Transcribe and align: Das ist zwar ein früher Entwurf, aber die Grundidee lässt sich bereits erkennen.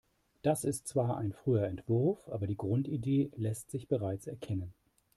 Das 0.41 0.63
ist 0.63 0.87
zwar 0.87 1.17
ein 1.19 1.31
früher 1.31 1.67
Entwurf, 1.67 2.27
aber 2.27 2.47
die 2.47 2.57
Grundidee 2.57 3.29
lässt 3.35 3.69
sich 3.69 3.87
bereits 3.87 4.25
erkennen. 4.25 4.73